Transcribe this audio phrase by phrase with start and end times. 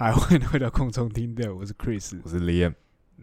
[0.00, 2.20] 嗨，欢迎回到空中听的，我是 Chris。
[2.22, 2.72] 我是 Liam，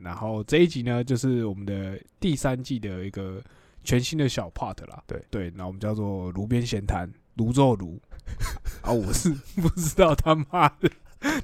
[0.02, 3.42] 然后这一集呢，就是我们的第三季的一个
[3.86, 5.02] 全新的小 part 啦。
[5.08, 7.98] 对对，那我们叫做炉边闲谈，泸州炉。
[8.84, 10.92] 啊，我是不知道他妈的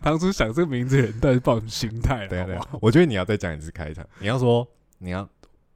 [0.02, 4.68] 当初想这个名字的人到底是抱什么心态对啊对啊好不好？，我觉得你要再讲一次开场，你要说
[4.98, 5.24] 你要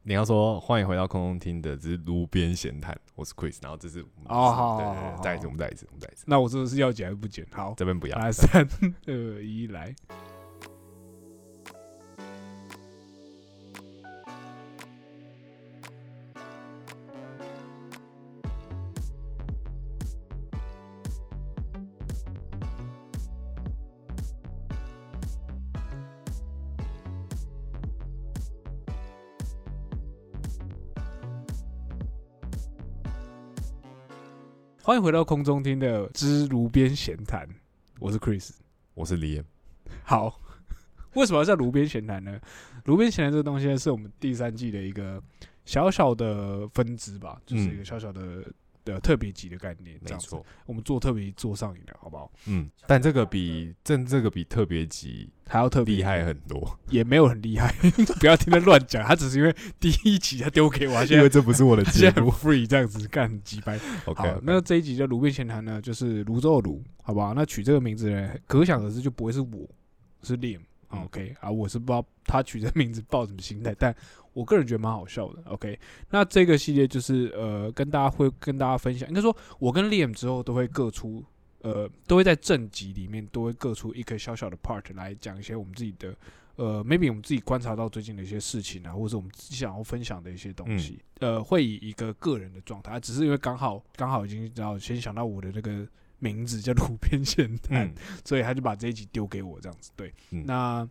[0.07, 7.43] 你要说欢迎回到空中听的，这是路边闲谈，我是 Chris，然后这是哦好对对对，再一次我们再一次我们再一次，那我这是要剪还是不剪？
[7.51, 8.67] 好，这边不要，来三
[9.07, 9.95] 二一，来。
[34.85, 37.49] 欢迎回到空中听的之炉边闲谈，
[37.99, 38.51] 我是 Chris。
[38.93, 39.43] 我是 Liam，
[40.03, 40.39] 好，
[41.15, 42.39] 为什么要叫炉边闲谈呢？
[42.83, 45.19] 炉边闲谈这个东西呢，是我们第三季的一个
[45.65, 48.45] 小小的分支吧，就是一个小小的
[48.85, 49.99] 的特别级的概念。
[50.01, 52.31] 没错，我们做特别做上瘾了，好不好？
[52.45, 57.73] 嗯，但这个比正这个比特别级还要特别厉害，很多， 也没有很厉害，
[58.21, 59.03] 不要听他乱讲。
[59.03, 63.77] 他只是因为 第一集他丢给我，因为这不是我的节目 free 这样子干很鸡掰。
[64.05, 67.33] ，OK，好，那这一集叫炉边闲谈呢，就是泸州的泸，好不好？
[67.33, 69.67] 那取这个名字呢，可想而知就不会是我，
[70.21, 70.61] 是 Liam。
[70.95, 73.95] 嗯 OK 啊，我是不知道他取这名字抱什么心态，但
[74.33, 75.41] 我个人觉得蛮好笑的。
[75.45, 75.79] OK，
[76.09, 81.23] 那这个系列就是呃，跟大家会跟大家分享，应该说我跟 Liam 之后都会各出
[81.61, 86.15] 呃，都会在正集里面都会各出一个小小的 part 来讲一些我们自己的
[86.57, 90.99] 呃，maybe 我们自己观察到最近的一些事情啊，或者是我们自己想要分享的一些东西。
[91.19, 95.85] 呃，会以一个个人的状态，只是因为刚好刚好已经知道先想到我的那个
[96.25, 99.91] 名字叫路边闲谈，嗯所以他就把这一集丢给我这样子。
[99.95, 100.89] 对，嗯那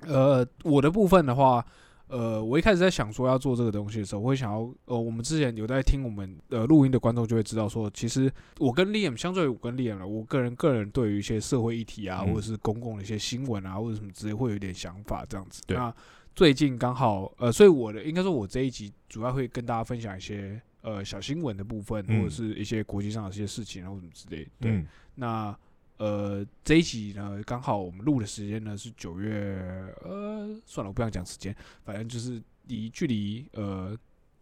[0.00, 1.64] 呃，我的部分的话，
[2.08, 15.62] 呃，我一开始在想说要做这个东西的时候，我会想要，呃，我们之前有在听我们呃录音的观众就会知道说，其实我跟 Liam 相对于我跟 Liam 了，我个人个人对于一些社会议题啊，嗯或者是公共的一些新闻啊，或者什么之类，会有一点想法这样子。
[15.66, 15.94] 对那
[16.34, 24.50] 最近刚好，呃，所以我的应该说，我这一集主要会跟大家分享一些呃小新闻的部分，嗯或者是一些国际上的一些事情，然后什么之类的。
[24.60, 25.58] 对，嗯那
[25.96, 31.54] 呃这一集呢，刚好我们录的时间呢是九月，呃，算了，我不想讲时间，
[31.84, 33.96] 反正就是离距离呃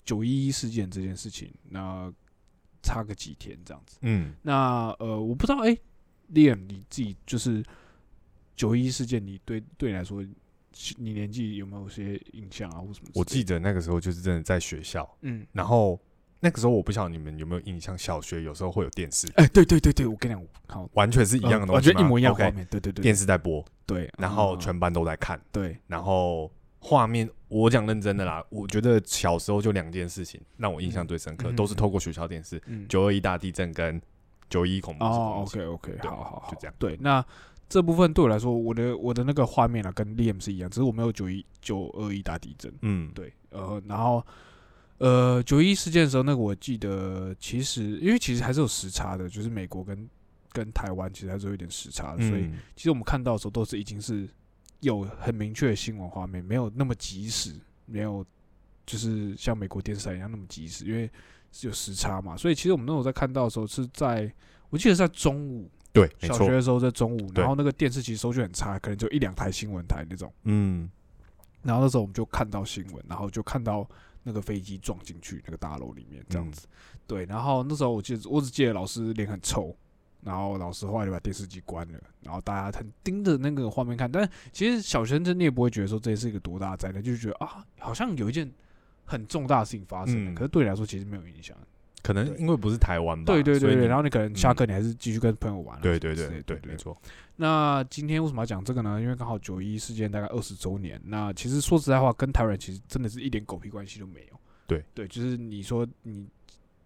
[0.05, 2.12] 九一一事件这件事情，那
[2.83, 3.99] 差个几天这样子。
[4.00, 5.77] 嗯，那呃，我不知道，哎、
[6.29, 7.62] l i a m 你自己就是
[8.56, 10.25] 九一一事件，你对对你来说，
[10.97, 13.11] 你年纪有没有些印象啊，或什么？
[13.15, 16.00] 我记得那个时候就是真的在学校，嗯，然后
[16.41, 22.51] 那个时候我不晓得你们有没有印象，小学有时候会有电视，哎、对对对对，我跟你讲，好，完全是一样的东西吗，全一模一样画？
[22.51, 34.00] 面，对对对，电视在播，对，然后嗯全班都在看，对，然后画面，我讲认真的啦，我觉得小时候就两件事情让我印象最深刻，嗯都是透过学校电视，嗯，九二一大地震跟
[34.49, 36.75] 九一恐怖哦，OK OK，好好好，就这样。
[36.79, 37.25] 对，那
[37.69, 42.73] 这部分对我来说，我的我的那个画面啊，跟 Liam 是一样，只是我没有九一九二一大地震。
[42.81, 44.25] 嗯，对，呃，然后
[45.00, 50.09] 呃九一事件的时候，那个我记得其实因为其实还是有时差的，就是美国跟
[50.53, 52.59] 跟台湾其实还是有一点时差的，所以嗯。
[52.77, 54.28] 其实我们看到的时候都是已经是
[54.81, 57.55] 有很明确的新闻画面，没有那么及时，
[57.87, 58.25] 没有
[58.84, 61.11] 就是像美国电视台一样那么及时，因为
[61.50, 64.31] 是有时差嘛，所以其实我们那时候在看到的时候是在
[64.69, 70.31] 我记得是在中午，对，小学的时候在中午，然后那个电视其实收讯很差，可能就一两台新闻台那种。
[70.44, 70.91] 嗯。
[71.62, 73.87] 然后那时候我们就看到新闻，然后就看到
[74.22, 76.66] 那个飞机撞进去那个大楼里面这样子。
[77.06, 79.75] 对，然后那时候我记得我只记得老师脸很臭，
[80.22, 84.10] 然后老师后来就把电视机关了，然后大家很盯着那个画面看。
[84.10, 88.50] 但其实小学生你也不会觉得说这是一个多大的灾难，就是觉得啊，好像有一件
[89.04, 90.31] 很重大的事情发生了。
[90.31, 91.56] 嗯可是对你来说其实没有影响。
[92.03, 95.81] 可能因为不是台湾吧，对对对然后你可能下嗯课你还是继续跟朋友玩、啊。
[95.83, 96.77] 对对对对，没。
[96.77, 96.97] 错，
[97.37, 99.00] 那今天为什么要讲这个呢？
[99.00, 101.00] 因为刚好九一事件大概二十周年。
[101.05, 104.41] 那其实说实在话，跟台湾人其实真的是一点狗屁关系都没有。
[104.67, 106.26] 对对，就是你说你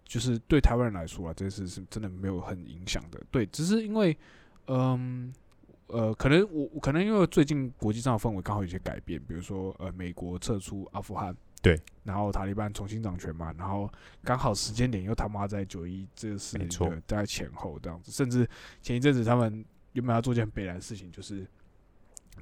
[0.05, 3.21] 就是对台湾人来说啊，这件事是真的没有很影响的。
[3.31, 4.17] 对，只是因为
[4.67, 5.33] 嗯
[5.87, 11.37] 呃，可能我可能因为最近国际上的氛围刚好有些改变，比如说呃，美国撤出阿富汗。
[11.65, 13.91] 对，然后塔利班重新掌权嘛，然后
[14.23, 16.89] 刚好时间点又他妈在九一这个事情没错。
[16.91, 18.47] 的大概前后这样子，甚至
[18.83, 19.65] 前一阵子他们
[19.95, 21.47] 原本要做件很北来的事情，就是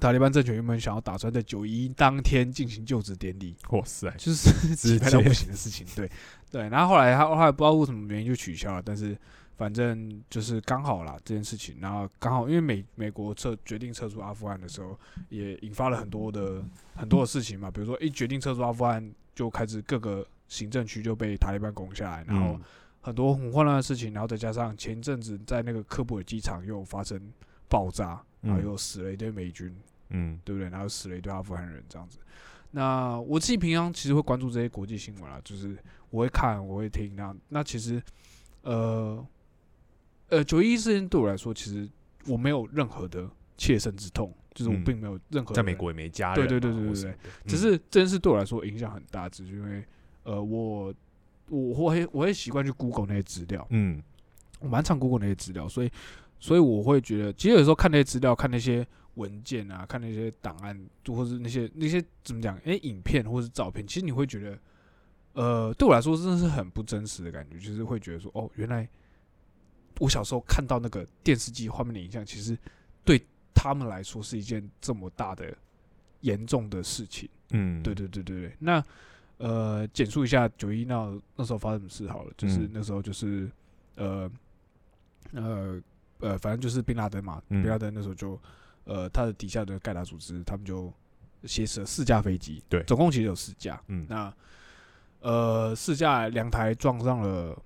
[0.01, 5.87] 塔利班政权原本想要打算在九一当天进行就职典礼，哇塞，就是直击败到接 不行的事情。
[5.95, 6.11] 对。
[6.51, 9.17] 对，然后后来他后来不知道为什么原因就取消了，但是
[9.57, 16.63] 反正就是刚好啦这件事情，然后刚好因为美美国撤决定撤出阿富汗的时候，也引发了很多的
[16.97, 22.61] 很多的事情嘛，比如说一决定撤出阿富汗，就开始各个行政区就被塔利班攻下来，然后嗯
[23.03, 27.21] 很多很混乱的事情，然后再加上前阵子在那个科布尔机场又发生
[27.69, 29.75] 爆炸，然后嗯又死了一堆美军，
[30.11, 30.69] 嗯对不对？
[30.71, 32.19] 然后死了一堆阿富汗人这样子。
[32.71, 35.77] 那我自己平常其实会关注这些国际新闻啊，就是
[36.11, 37.35] 我会看，我会听那。
[37.49, 38.03] 那其实，
[38.63, 39.23] 呃，
[40.33, 41.89] 呃，九一一事件对我来说，其实
[42.27, 49.85] 我没有任何的切身之痛，就是我嗯并没有任何人在美国也没家人嘛，对对对对对只是这件事对我来说影响很大，只是因为
[50.23, 50.93] 呃，我
[51.51, 54.03] 我会我会习惯去 Google 那些资料，嗯。
[54.61, 55.91] 我蛮常 Google 那些资料，所以
[56.39, 64.59] 所以我会觉得，其实有时候看那些资料，看那些文件啊，看那些档案，就或是那些那些怎么讲，诶，影片或是照片，其实你会觉得，
[65.33, 68.89] 呃，对我来说真的是很不真实的感觉，就是会觉得说，哦，原来
[70.03, 72.59] 我小时候看到那个电视机画面的影像，其实
[73.05, 75.57] 对他们来说是一件这么大的
[76.23, 77.29] 严重的事情。
[77.51, 78.85] 嗯，对对对对对，那
[79.37, 82.71] 呃，简述一下九一那那时候发生什么事好了，就是嗯。
[82.73, 83.49] 那时候就是
[83.95, 84.29] 呃
[85.31, 85.81] 呃
[86.19, 87.63] 呃，反正就是宾拉登嘛，嗯。
[87.63, 88.37] 宾拉登那时候就
[88.83, 90.93] 呃他的底下的盖达组织，他们就
[91.45, 92.83] 挟持了四架飞机，对。
[92.83, 94.05] 总共其实有四架，嗯。
[94.09, 94.35] 那
[95.21, 97.57] 呃四架两台撞上了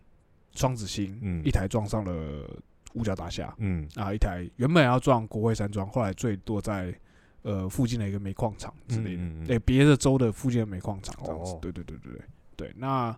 [0.55, 2.49] 双子星，嗯一台撞上了
[2.95, 6.95] 五角大厦，嗯啊，一台原本要撞国会山庄，后来坠落在
[7.43, 11.53] 呃附近的一个煤矿场之类的，嗯嗯嗯对别的州的附近的煤矿场这样子。
[11.53, 12.23] 哦对对对对对
[12.57, 12.73] 对。
[12.77, 13.17] 那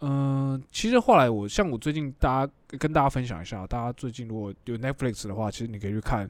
[0.00, 6.28] 嗯、呃其实后来我像我最近大家跟大家分享一下，大家最近如果有 Netflix 的话，其实你可以去看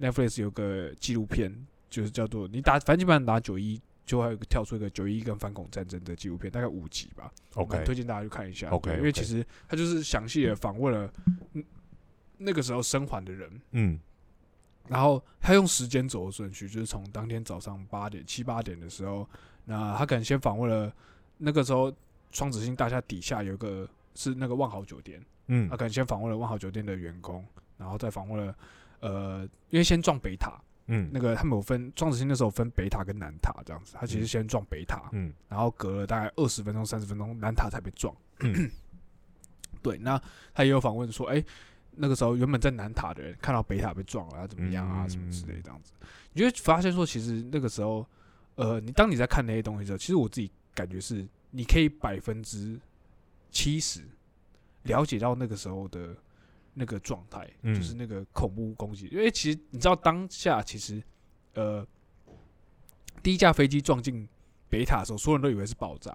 [0.00, 1.54] Netflix 有个纪录片，
[1.88, 3.80] 就是叫做你打反正基本上打九一。
[4.04, 7.32] 就还有个跳出一个九一跟反恐战争的纪录片，大概五集吧。
[7.54, 8.68] 我推荐大家去看一下。
[8.68, 11.12] OK，因为其实他就是详细的访问了
[11.52, 11.64] 嗯
[12.36, 13.98] 那个时候生还的人，嗯。
[14.86, 19.26] 然后他用时间轴的顺序，就是从当天早上八点七八点的时候，
[19.64, 20.92] 那他可能先访问了
[21.38, 21.90] 那个时候
[22.32, 25.68] 双子星大厦底下有一个是那个万豪酒店，嗯。
[25.70, 27.42] 他可能先访问了万豪酒店的员工，
[27.78, 28.54] 然后再访问了
[29.00, 31.10] 呃，因为先撞北塔，嗯。
[31.12, 35.32] 那个他们有分双子星那时候分北塔跟南塔这样子，他其实先撞北塔，嗯。
[35.48, 38.14] 然后隔了大概二十分钟、三十分钟，南塔才被撞。
[38.40, 38.70] 嗯。
[39.82, 40.20] 对，那
[40.54, 41.44] 他也有访问说，哎、
[41.90, 45.10] 那个时候原本在南塔的人看到北塔被撞了，要怎么样啊，嗯。
[45.10, 45.92] 什么之类这样子，
[46.32, 48.06] 你就会发现说，其实那个时候，
[48.54, 52.80] 呃，你当你在看那些东西的时候，其实我自己感觉是，你可以百分之
[53.50, 54.00] 七十
[54.84, 56.16] 了解到那个时候的
[56.74, 57.74] 那个状态，嗯。
[57.74, 61.02] 就是那个恐怖攻击，因为其实你知道当下其实，
[61.54, 61.86] 呃，
[63.22, 64.28] 第一架飞机撞进
[64.68, 66.12] 北塔的时候，所有人都以为是爆炸，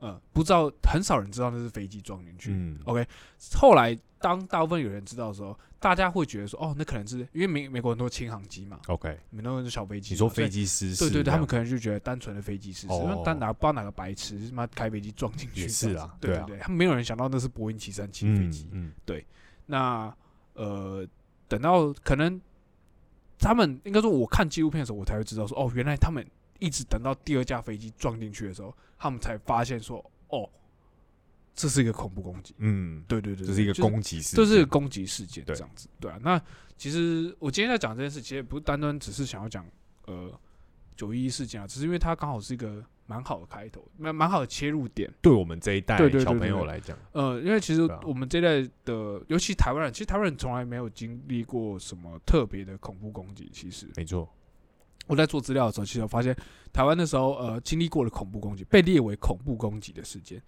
[0.00, 2.50] 嗯，不知道很少人知道那是飞机撞进去。
[2.52, 2.78] 嗯。
[2.84, 3.06] OK，
[3.54, 13.02] 后来当大部分有人知道的时候，大家会觉得说，哦，那可能是因为美美国很多轻航机嘛，，OK，很多人是小飞机嘛，你说飞机失事对对对，他们可能就觉得单纯的飞机失事，哦。
[13.04, 16.44] 因为单哪不知道哪个白痴他妈开飞机撞进去是啊对啊。
[16.46, 18.68] 对对对，他们没有人想到那是波音七三七飞机。
[18.70, 18.92] 嗯
[19.72, 20.14] 那
[20.52, 21.08] 呃，
[21.48, 22.38] 等到可能
[23.38, 26.22] 他们应该说，我看纪录片的时候，我才会知道说，哦，原来他们
[26.58, 29.98] 一直等到第二架飞机撞进去的时候，他们才发现说，
[30.28, 30.46] 哦，
[31.54, 32.54] 这是一个恐怖攻击。
[32.58, 36.18] 嗯，对对对，这是一个攻击事件，这是一个攻击事件，对这样子，对啊。
[36.22, 36.38] 那
[36.76, 39.64] 其实我今天在讲这件事，其实也不是单单只是想要讲
[40.04, 40.30] 呃
[40.94, 45.12] 九一一事件啊，只是因为它刚好是一个蛮好的开头，蛮蛮好的切入点。
[45.20, 53.50] 对我们这一代小朋友来讲，呃，因为其实我们这一代的，尤其台湾人，其实台湾人从来没有经历过什么特别的恐怖攻击。
[53.52, 54.26] 其实没错，
[55.06, 56.34] 我在做资料的时候，其实我发现
[56.72, 60.40] 台湾那时候呃经历过的恐怖攻击，被列为恐怖攻击的事件，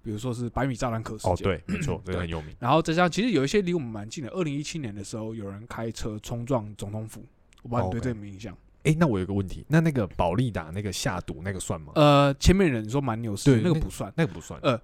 [0.00, 1.32] 比如说是百米炸弹客事件。
[1.32, 4.30] 哦，对，没错， 这很有名，然后再加上，其实有一些离我们蛮近的。
[4.30, 7.24] 二零一七年的时候，有人开车冲撞总统府，
[7.62, 8.56] 我不知道你对这个有没有印象？
[8.84, 11.92] 哎，那我有个问题，那那个保利达那个下毒那个算吗？
[11.94, 14.12] 呃，前面人说蛮牛事，那那个不算。
[14.16, 14.80] 那个不算，呃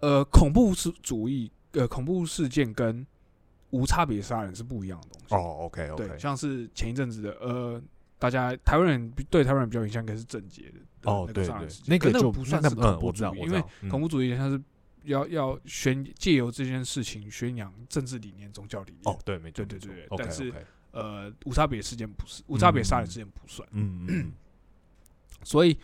[0.00, 3.06] 呃，恐怖是主义，呃，恐怖事件跟
[3.70, 5.34] 无差别杀人是不一样的东西。
[5.34, 7.82] 哦，OK 对，OK，像是前一阵子的，呃，
[8.18, 14.62] 大家台湾人对台湾人比较有印象，应该是郑捷的那对对个杀人事，件，那那个就不算是恐怖主义因为恐怖主义像是
[15.04, 19.02] 要要宣借由这件事情宣扬政治理念、宗教理念。
[19.04, 20.52] 哦，对，没错，对对对但是
[20.94, 23.68] 呃，无差别事件不是，无差别杀人事件不算。
[23.72, 24.32] 嗯嗯
[25.42, 25.76] 所以，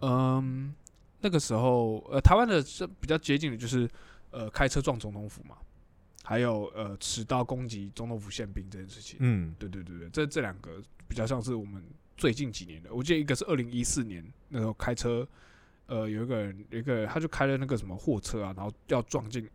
[0.00, 0.72] 嗯，
[1.20, 3.88] 那个时候，呃，台湾的是比较接近的就是，
[4.30, 5.56] 呃，开车撞总统府嘛，
[6.22, 9.16] 还有呃，持刀攻击总统府宪兵这件事情。
[9.20, 11.82] 嗯对对对对，这这两个比较像是我们
[12.16, 12.94] 最近几年的。
[12.94, 15.26] 我记得一个是二零一四年那时候开车，
[15.86, 19.48] 呃，有一个人，有一个人他就开了那个什么货车啊，然后要撞进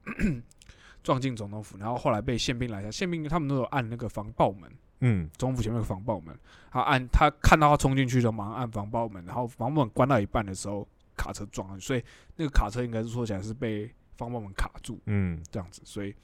[1.06, 4.68] 撞进总统府，然后后来被宪兵拦下，宪兵他们都有按那个防爆门，
[5.02, 6.36] 嗯总统府前面有防爆门，
[6.72, 10.86] 他按他看到他冲进去的时候，马上按防爆门，然后防爆门关到一半的时候，
[11.16, 12.04] 卡车撞上去，所以
[12.36, 16.16] 那个卡车应该是说起来是被防爆门卡住嗯这样子，所以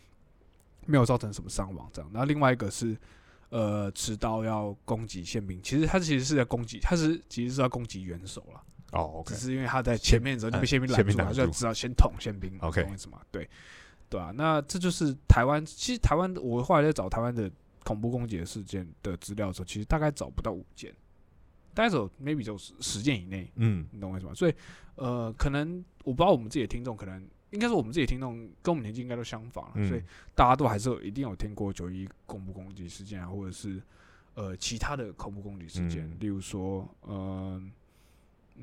[0.87, 2.09] 没有造成什么伤亡这样。
[2.11, 2.97] 然后另外一个是
[3.49, 8.63] 呃持刀要攻击宪兵，其实他其实是在攻击，他是其实是要攻击元首了。
[8.93, 13.19] 哦只是因为他在前面的时候就被嗯宪兵拦住，他就知道先捅宪兵，OK 懂我意思吗？
[13.31, 13.49] 对，
[14.11, 17.49] 对啊，那这就是台湾，其实台湾我后来在找台湾的
[17.85, 20.93] 恐怖攻击的事件的资料的时候，其实大概找不到五件，
[21.73, 24.33] 大概只有 maybe 只有十十件以内，嗯你懂我意思吗？
[24.33, 24.53] 所以
[24.95, 30.03] 呃，可能我不知道我们自己的听众，可能应该是我们自己的听众跟我们年纪应该都相仿了，嗯所以
[30.35, 33.81] 大家都还是有一定有听过九一恐怖攻击事件啊，或者是
[34.33, 37.61] 呃其他的恐怖攻击事件，嗯例如说呃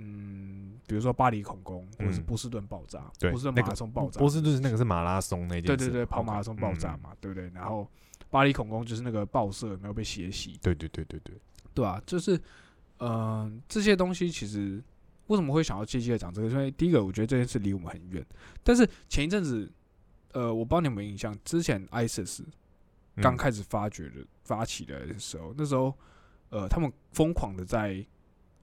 [0.00, 2.25] 嗯，比如说巴黎恐攻，或者是嗯。
[2.25, 7.50] 波士顿爆炸，对，波士顿马拉松爆炸，波士顿是那个是马拉松那件事，对对对，跑马拉松爆炸嗯嘛，对不对？
[7.52, 7.88] 然后
[8.31, 11.19] 巴黎恐攻就是那个报社有没有被血洗，对对对对。
[11.25, 11.35] 对，
[11.75, 12.37] 对啊，就是
[12.99, 14.83] 嗯、呃这些东西其实
[15.26, 16.49] 为什么会想要借机的讲这个？
[16.49, 18.25] 因为第一个，我觉得这件事离我们很远，
[18.62, 19.69] 但是前一阵子，
[20.33, 22.43] 呃，我不知道你有没有印象，之前 ISIS
[23.17, 25.93] 嗯刚开始发掘的、发起来的时候，那时候
[26.50, 28.05] 呃，他们疯狂的在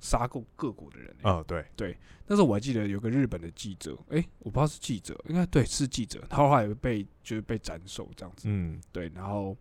[0.05, 1.29] 杀过各国的人、欸。
[1.29, 1.97] 哦对，
[2.27, 8.43] 那时候我还记得有个日本的记者，诶，我不知道是记者，应该对是记者，他后来被就是被斩首这样子。
[8.47, 9.57] 嗯对，然后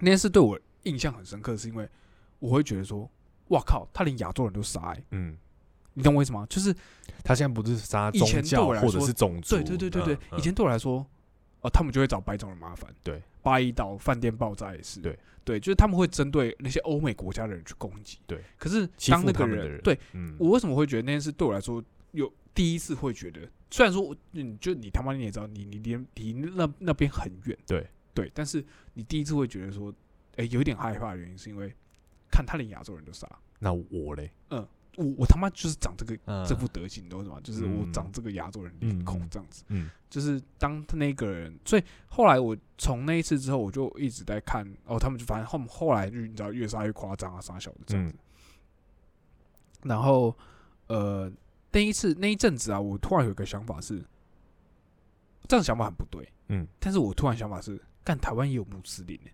[0.00, 1.88] 那件事对我印象很深刻，是因为
[2.38, 3.08] 我会觉得说，
[3.48, 5.36] 哇靠，他连亚洲人都杀、欸，嗯，
[5.94, 6.44] 你懂我意思吗？
[6.50, 6.74] 就是
[7.24, 11.06] 他现在不是杀宗教或者是种族，对对对对对，嗯以前对我来说，
[11.60, 12.92] 哦，他们就会找白种人麻烦。
[13.02, 15.00] 对，八一岛饭店爆炸也是。
[15.00, 15.16] 对。
[15.44, 18.18] 对，就是他们会针对那些欧美国家的人去攻击。
[18.26, 20.34] 对，可是当那个人对嗯。
[20.40, 24.12] 我为什么会觉得那件事对我来说有第一次会觉得，虽然说
[24.60, 27.86] 就你他妈你也知道，你你离离那那边很远，对。
[28.12, 29.94] 对，但是你第一次会觉得说，
[30.34, 31.72] 哎、有一点害怕的原因是因为
[32.28, 33.28] 看他连亚洲人都杀，
[33.60, 34.32] 那我嘞，
[34.96, 36.44] 我我他妈就是长这个嗯。
[36.46, 37.40] 这副德行，你懂我意思吗？
[37.42, 37.92] 就是我嗯。
[37.92, 39.64] 长这个亚洲人脸孔这样子。
[39.68, 39.90] 嗯。
[40.08, 48.14] 就是当那个人，所以后来我从那一次之后，我就一直在看哦，他们就反正后后来就你知道越杀越夸张啊，杀小的这样子。
[48.14, 49.88] 嗯。
[49.90, 50.36] 然后
[50.88, 51.30] 呃，
[51.70, 54.02] 那一次那一阵子啊，我突然有一个想法是，
[55.46, 59.32] 这样想法很不对，嗯，但是我突然想法是，干台湾也有穆斯林欸。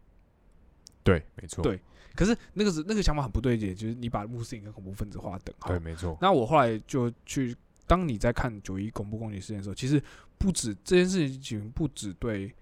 [1.05, 1.81] 对，没错，对
[2.15, 5.69] 可是那个是那个想法很不对劲，就是你把穆斯林跟恐怖分子划等号。
[5.69, 5.79] 对，。
[5.79, 10.03] 没错，那我后来就去，当你在看九一恐怖攻击事件的时候，其实
[10.39, 12.53] 不止这件事情，不止对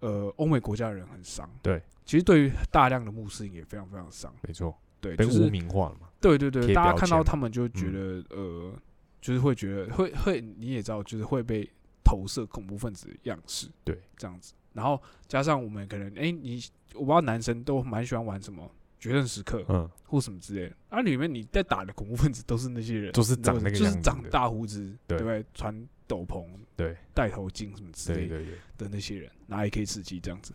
[0.00, 8.72] 呃欧美国家的人很伤，对，其实对于大量的穆斯林也非常非常伤，没错，对，被污名化了嘛，对对对，大家看到他们就觉得、呃，
[9.20, 11.68] 就是会觉得会会你也知道，就是会被
[12.04, 16.62] 投射恐怖分子的样式，对，这样子，然后加上我们可能哎、你
[16.94, 20.76] 我不知道男生都蛮喜欢玩什么决胜时刻，嗯，或什么之类的。
[20.90, 25.44] 啊，里面你在打的恐怖分子都是那些人，都是长那个就是长大胡子，对对不对？
[25.54, 28.28] 穿斗篷、对戴头巾什么之类
[28.76, 30.52] 的那些人，拿 AK 四七这样子。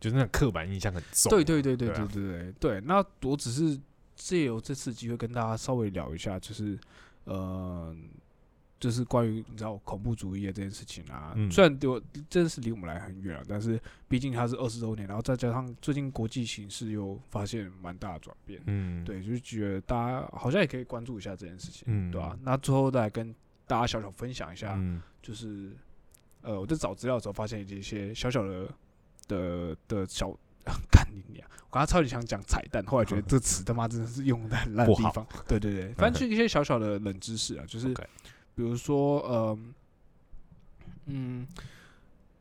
[0.00, 2.80] 就是那个刻板印象很重，对对对对对啊对对对对。
[2.80, 3.78] 那我只是
[4.16, 6.78] 借由这次机会跟大家稍微聊一下，就是
[7.24, 7.94] 呃。
[8.80, 23.32] 就是关于你知道恐怖主义的这件事情啊，嗯虽然对我真的是离我们来很远了，但是毕竟它是二十周年，然后再加上最近国际形势又发现蛮大的转变，嗯，对，就是觉得大家好像也可以关注一下这件事情，嗯对吧、那最后再跟
[23.66, 25.76] 大家小小分享一下，嗯就是
[26.40, 28.68] 呃，我在找资料的时候发现一些小小的
[29.28, 30.34] 的的小。
[30.92, 31.44] 干你娘！
[31.48, 35.26] 我刚刚超级想讲彩蛋，后来觉得这词他妈真的是用的很烂地方。
[35.48, 37.92] 对对对，反正就一些小小的冷知识啊，就是
[38.60, 39.58] 比如说呃，
[41.06, 41.48] 嗯，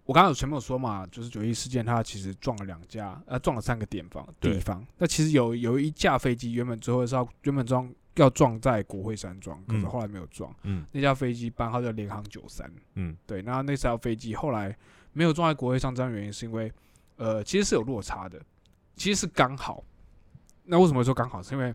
[0.04, 4.86] 我刚刚有前面有说嘛，就是九一事件，它其实撞了两架，呃，撞了三个点方对地方。
[4.98, 10.54] 那其实有有一架飞机原本最后是要原本撞要撞在国会山庄，可是嗯后来没有撞。
[10.64, 14.78] 嗯那架飞机班号叫联航九三，嗯对，那那艘飞机后来
[15.14, 16.70] 没有撞在国会山庄，原因是因为
[17.16, 18.42] 呃，其实是有落差的，
[18.98, 19.82] 其实是刚好。
[20.66, 21.42] 那为什么会说刚好？
[21.42, 21.74] 是因为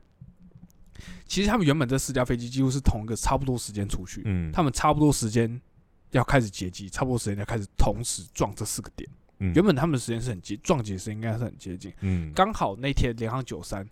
[1.27, 5.61] 其实他们原本这四架飞机几乎是同一个差不多时间出去，嗯，他们差不多时间
[6.11, 9.09] 要开始截击，差不多时间要开始同时撞这四个点。
[9.39, 9.53] 嗯。
[9.55, 12.33] 原本他们的时间是很接撞击的时间应该是很接近，嗯。
[12.33, 13.87] 刚好那天联航九三，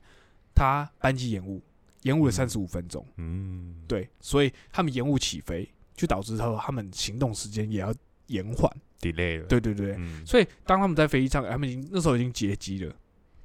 [0.55, 1.63] 它班机延误，
[2.03, 3.75] 延误了三十五分钟，嗯。
[3.89, 7.93] 对，所以他们延误起飞，就导致他他们行动时间也要
[8.29, 8.71] 延缓。
[9.01, 10.25] delay 了，对对对，嗯。
[10.25, 12.95] 所以当他们在飞机上，他们已经那时候已经劫机了，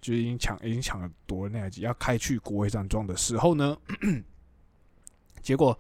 [0.08, 3.78] 就是已经抢已经抢了夺了那台机，要开去国会山庄的时候呢，
[5.44, 5.78] 结果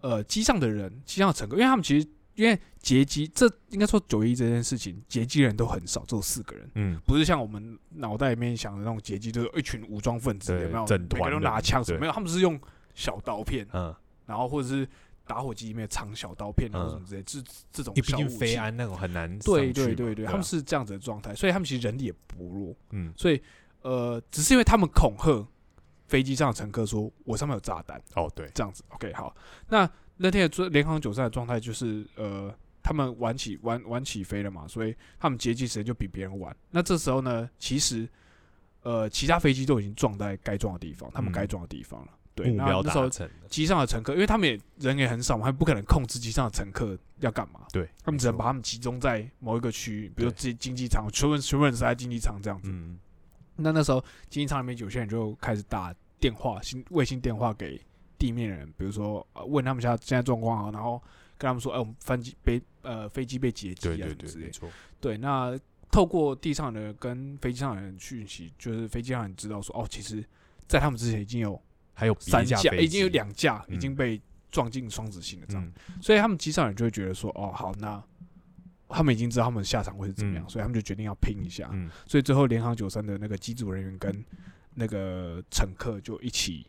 [0.00, 10.86] 呃机上的人，机上的乘客，因为他们其实因因为劫机这应该说九一这件事情，劫机人都很少，只有四个人，嗯，不是像我们脑袋里面想的那种劫机，就是一群武装分子，对有没有？
[10.86, 11.98] 整团都拿枪什么？
[11.98, 12.58] 对没有，他们是用
[12.94, 14.88] 小刀片，嗯，然后或者是
[15.30, 18.28] 打火机里面藏小刀片啊，什么之类，这这种因为毕竟。
[18.28, 23.40] 飞安那种很难对对对他们是这样子的状态，所以他们其实人力也不弱，嗯所以
[23.82, 25.46] 呃，只是因为他们恐吓
[26.08, 28.02] 飞机上的乘客说，我上面有炸弹。
[28.16, 28.82] 哦对，这样子。
[28.88, 29.32] OK，好，
[29.68, 36.54] 那那天的状联航九三的状态就是，呃，他们晚起晚晚起飞了嘛，所以他们接机时间就比别人晚。
[36.70, 38.08] 那这时候呢，其实
[38.82, 42.12] 呃，其他飞机都已经撞在该撞的地方，他们嗯该撞的地方了。
[42.42, 52.70] 对，目标那那时候达成，机上的乘客，因为他们也人也很少嘛，他们不可能控制机上的乘客要干嘛，对他们只能把他们集中在某一个区域，比如对经经济舱，全部人全部人是在经济舱这样子。
[52.70, 52.98] 嗯
[53.62, 57.78] 那那时候经济舱里面有些人就开始打电话，星卫星电话给
[58.16, 61.02] 地面人，比如说、呃、问他们现在现在状况啊，然后
[61.36, 64.50] 跟他们说，哎、我们飞机被呃飞机被劫机啊之类
[64.98, 65.58] 对，那
[65.90, 70.24] 透过地上的人跟飞机上的人讯息，就是飞机上的人知道说，哦，其实
[70.66, 71.60] 在他们之前已经有
[72.00, 74.18] 还有三架，已经有两架已嗯经被
[74.50, 75.62] 撞进双子星了，这样。
[75.62, 76.00] 嗯。
[76.00, 78.02] 所以他们机上人就会觉得说，哦，好，那
[78.88, 80.48] 他们已经知道他们下场会是怎么样，嗯。
[80.48, 81.68] 所以他们就决定要拼一下。
[81.72, 81.90] 嗯。
[82.06, 84.24] 所以最后联航九三的那个机组人员跟
[84.74, 86.66] 那个乘客就一起，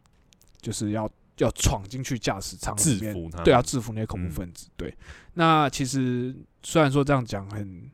[0.60, 4.68] 就是要要闯进去驾驶舱制，服他，对，要制服那些恐怖嗯分子。
[4.76, 4.94] 对，
[5.36, 7.90] 那其实虽然说这样讲很，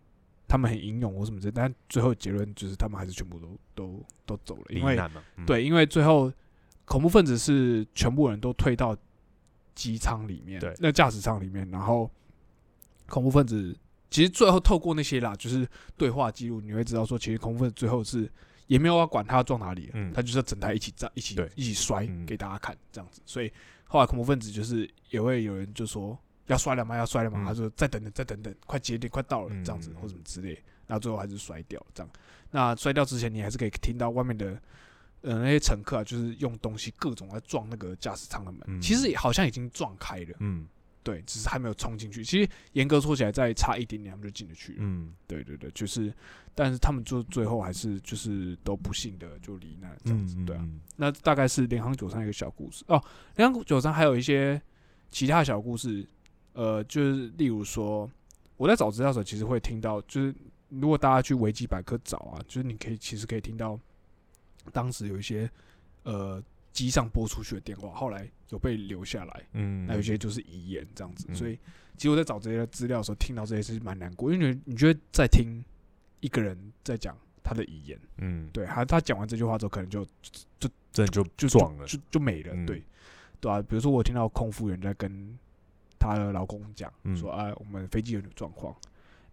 [0.47, 4.99] 他们很英勇或什么之类，但最后结论就是他们还是全部都都都走了，因为
[5.45, 6.31] 对，因为最后
[6.87, 8.95] 恐怖分子是全部人都退到
[9.75, 12.09] 机舱里面，对那驾驶舱里面，然后
[13.07, 13.77] 恐怖分子
[14.09, 15.67] 其实最后透过那些啦，就是
[15.97, 18.31] 对话记录，你会知道说，其实恐怖分子最后是
[18.67, 23.51] 也没有要管他要撞哪里了，嗯他就是要整台一起炸，一起对一起摔嗯给大家看这样子，所以
[23.85, 26.95] 后来恐怖分子就是也会有人就说要摔了吗？
[26.95, 27.43] 要摔了吗？
[27.43, 30.53] 嗯他说再等等，再等等，快节点快到了嗯这样子嗯或什么之类，
[30.87, 32.09] 然后最后还是摔掉这样。
[32.49, 34.57] 那摔掉之前，你还是可以听到外面的
[35.21, 40.67] 呃那些乘客啊，就是用东西各种来撞那个驾驶舱的门，嗯其实也好像已经撞开了，嗯
[41.03, 42.21] 对，只是还没有冲进去。
[42.23, 44.79] 其实严格说起来，再差一点点，他们就进得去了。
[44.81, 46.13] 嗯对对对，就是，
[46.53, 50.61] 但是他们就最后还是就是都不幸的就罹难这样子，对啊。
[50.61, 53.01] 嗯那大概是联航九三一个小故事哦。
[53.37, 54.61] 联航九三还有一些
[55.09, 56.05] 其他小故事，
[56.51, 58.09] 呃，就是例如说，
[58.57, 60.35] 我在找资料的时候，其实会听到，就是
[60.67, 63.79] 如果大家去维基百科找啊，就是你可以其实可以听到，
[64.71, 65.49] 当时有一些
[66.03, 71.25] 呃机上拨出去的电话，后来有被留下来，嗯，那有些就是遗言这样子。
[71.29, 71.35] 嗯。
[71.35, 71.57] 所以
[71.95, 75.63] 其实我在找这些资料的时候，听到这些是蛮难过，因为你你觉得在听
[76.19, 80.05] 一个人在讲他的遗言，嗯，对，他他讲完这句话之后，可能就
[80.59, 82.65] 就真的就就撞了，就就没了，嗯。
[82.65, 82.83] 对，
[83.39, 85.37] 对啊，比如说我听到空服员在跟
[85.99, 87.15] 她的老公讲、嗯。
[87.15, 88.75] 说，啊，我们飞机有点状况，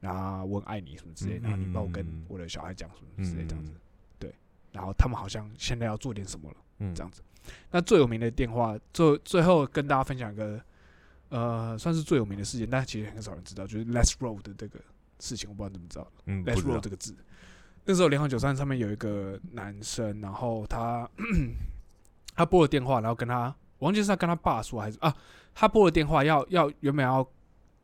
[0.01, 3.73] 然后我很爱你什么之类，然后你帮我跟嗯我的小孩讲什么之类这样子，
[4.75, 7.23] 然后他们好像现在要做点什么了，嗯这样子。
[7.71, 10.61] 那最有名的电话，最最后跟大家分享一个，
[11.29, 14.81] 呃，算是最有名的事件，但其实很少人知道，就是 Let's Roll 的这个
[15.21, 16.13] 事情，我不知道你怎么知道。
[16.27, 17.15] 嗯，Let's roll 这个字。
[17.85, 21.09] 那时候联航九三上面有一个男生，然后他
[22.35, 25.15] 他拨了电话，然后跟他，我忘记是他跟他爸说还是啊，
[25.55, 27.29] 他拨了电话要要原本要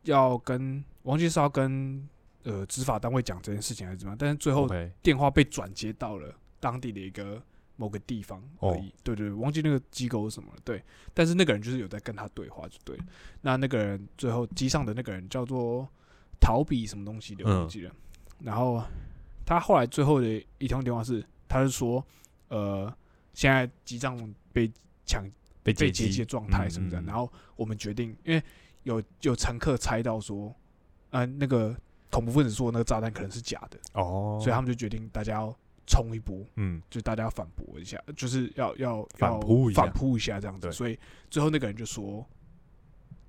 [0.04, 2.08] 要跟，我忘记是要跟
[2.44, 4.66] 呃执法单位讲这件事情还是怎么样，但是最后
[5.02, 7.42] 电话被转接到了当地的一个
[7.76, 8.94] 某个地方而已。
[9.02, 10.60] 对对对，忘记那个机构是什么了。
[10.64, 13.04] 对，但是那个人就是有在跟他对话，就对了。
[13.40, 15.88] 那那个人最后机上的那个人叫做
[16.40, 17.92] 逃避什么东西的，嗯忘记了。
[18.40, 18.82] 然后
[19.44, 22.04] 他后来最后的一通电话是，他是说，
[22.48, 22.94] 呃，
[23.34, 24.16] 现在机上
[24.52, 24.70] 被
[25.04, 25.24] 抢
[25.62, 28.42] 被被劫机的状态什么的，嗯嗯嗯然后我们决定，因为
[28.84, 30.54] 有有乘客猜到说，
[31.10, 31.76] 呃，那个
[32.10, 35.54] 恐怖分子说那个炸弹可能是假的，哦，所以他们就决定大家要
[35.90, 36.80] 冲一波，嗯。
[36.88, 39.82] 就大家要反驳一下，就是要要反要扑一下。
[39.82, 40.70] 反扑一下这样子。
[40.70, 40.96] 所以
[41.28, 42.24] 最后那个人就说，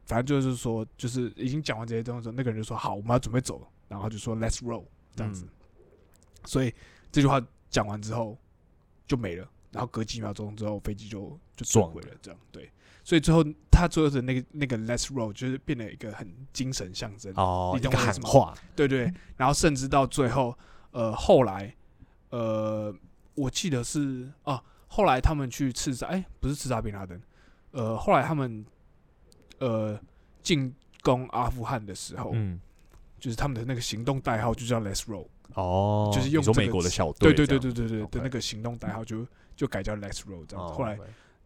[0.06, 5.46] 反正就是说，就是已经讲完这些东西那个人就说好，我们要准备走了，然后就说 Let's roll 这样子。
[5.46, 5.50] 嗯
[6.44, 6.74] 所以
[7.12, 8.36] 这句话讲完之后
[9.06, 12.68] 就没了，然后隔几秒钟之后飞机就就坠撞毁了，这样对。
[13.04, 20.58] 所以最后他最后的那个那个 Let's roll 就是变得一个很精神象征，哦，一个喊话，对对，然后甚至到最后，
[20.90, 21.76] 呃，后来，
[22.32, 22.94] 呃，
[23.36, 27.22] 我记得是啊，后来他们去刺杀，哎，不是刺杀本拉登，
[27.72, 28.66] 呃，后来他们
[29.60, 29.98] 呃
[30.42, 32.60] 进攻阿富汗的时候，嗯，
[33.20, 40.74] 就是他们的那个行动代号就叫 Let's Roll，哦，就是用美国的小队对对对对对对的那个行动代号就就改叫 Let's Roll 这样子。
[40.74, 40.98] 哦后来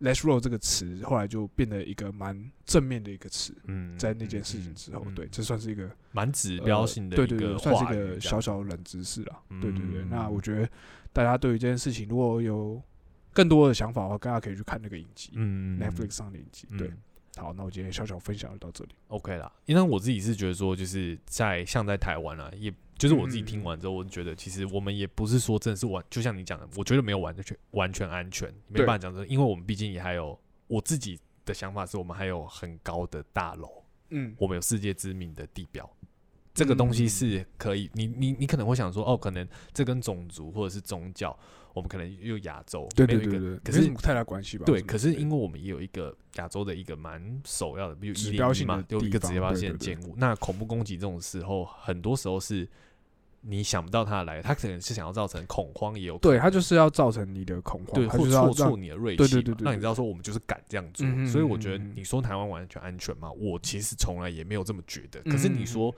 [0.01, 9.41] let's roll 这个词后来就变得一个蛮正面的一个词，嗯，在那件事情之后，嗯对，这算是一个蛮指标性的呃对对对，一个算是一个小小冷知识啦。
[9.61, 10.69] 对对对，嗯那我觉得
[11.13, 12.81] 大家对于这件事情如果有
[13.33, 16.67] 更多的想法的话，大家可以去看那个影集、嗯 Netflix 上的影集。
[16.77, 16.97] 对，嗯
[17.37, 18.91] 好，那我今天小小分享就到这里。
[19.07, 35.89] OK 啦，因为我自己是觉得说，就是在像在台湾啊，也就是我自己嗯听完之后，我就觉得其实我们也不是说真的是完，就像你讲的，我觉得没有完全完全安全，没办法讲真，因为我们毕竟也还有我自己的想法是我们还有很高的大楼，嗯，我们有世界知名的地标。
[36.53, 41.37] 这个东西是可以，你你你可能会想说，哦，可能这跟种族或者是宗教，
[41.75, 44.63] 我们可能又亚洲对对对对，可是太大关系吧？
[44.65, 50.15] 对，可是因为我们也有一个亚洲的一个蛮首要的，比如101指标性的嘛，有一个地方指标对对对性的建物。
[50.17, 52.65] 那恐怖攻击这种时候，很多时候是
[53.41, 61.05] 你想不到它来，它可能是想要造成恐慌，也有对，能它就是要造成你的恐慌，对，它或挫挫你的锐气，对对对对让你知道说我们就是敢这样做。
[61.27, 63.29] 所以我觉得你说台湾完全安全嘛？
[63.33, 65.21] 我其实从来也没有这么觉得。
[65.29, 65.93] 可是你说，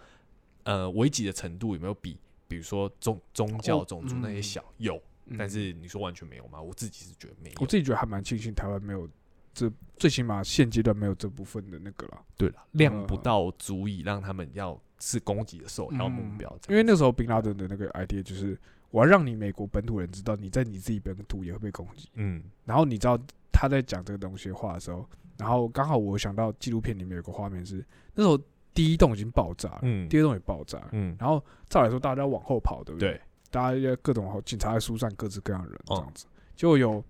[0.64, 4.66] 呃，危急的程度有没有比，比如说宗宗教、哦种族那些嗯小？
[4.78, 5.02] 有，嗯
[5.38, 6.62] 但是你说完全没有吗？
[6.62, 7.56] 我自己是觉得没有。
[7.60, 9.10] 我自己觉得还蛮庆幸台湾没有
[9.54, 12.22] 这，最起码现阶段没有这部分的那个了。
[12.38, 18.58] 对了，量不呃到足以让他们要是攻击的首要目标因为那时候宾拉登的那个 idea 就是，
[18.92, 23.20] 我要让你美国本土人知道你在你自己本土也会被攻击，嗯然后你知道
[23.52, 28.40] 他在讲这个东西的话的时候，然后刚好我想到纪录片里面有个画面是，那时候
[28.74, 33.14] 第一栋已经爆炸了，嗯第二栋也爆炸了，嗯，然后照来说大家往后跑，对不对？
[33.14, 33.22] 对，
[33.58, 37.04] 大家要各种警察在疏散各自各样的人这哦样子，结果有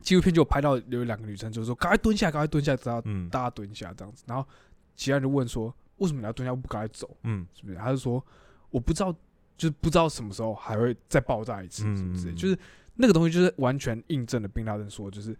[0.00, 3.28] 纪录片就拍到有两个女生就说赶快蹲下，赶快蹲下，只要嗯。
[3.28, 4.48] 大家蹲下这样子，然后
[4.96, 7.14] 其他人就问说为什么你要蹲下，不赶快走？
[7.24, 7.46] 嗯。
[7.52, 7.76] 是不是？
[7.76, 8.24] 他就说
[8.70, 9.12] 我不知道，
[9.58, 12.30] 就是不知道什么时候还会再爆炸一次，是不是？
[12.32, 12.58] 嗯就是
[12.94, 15.36] 那个东西，就是完全印证了宾拉登说，就是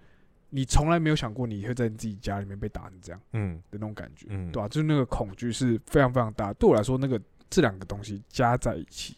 [0.51, 3.57] 你从来没有想过你会在你自己家里面被打成这样嗯。
[3.71, 4.53] 的那种感觉，嗯。
[4.53, 6.53] 对吧、就是那个恐惧是非常非常大。
[6.53, 9.17] 对我来说，那个这两个东西加在一起，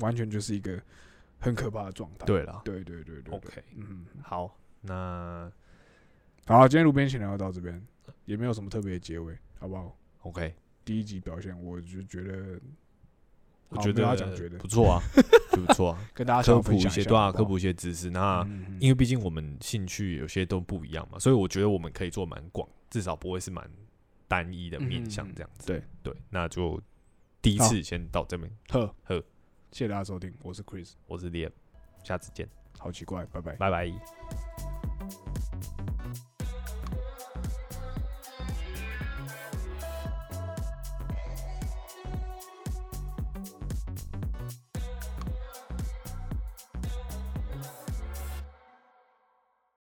[0.00, 0.80] 完全就是一个
[1.38, 2.26] 很可怕的状态。
[2.26, 5.50] 对了对对对对对，OK，嗯，好，那
[6.46, 7.84] 好，今天路边闲聊到这边，
[8.24, 12.58] 也没有什么特别的结尾，好不好？OK，第一集表现，我就觉得，
[13.68, 15.02] 我觉得不错啊，
[15.52, 18.08] 就不错啊，跟大家科普一些对啊，科普一些知识。
[18.10, 18.42] 那
[18.80, 23.70] 因为毕竟我们兴趣有些都不一样嘛，所以我觉得我们可以做蛮广，至少不会是蛮
[24.26, 25.66] 单一的面向嗯这样子。
[25.66, 26.80] 对对，那就
[27.42, 28.94] 第一次先到这边，呵。
[29.04, 29.22] 呵，
[29.70, 31.50] 谢谢大家收听，我是 Chris，我是 Liam，
[32.02, 33.56] 下次见，好奇怪，拜拜。
[33.56, 34.77] 拜拜。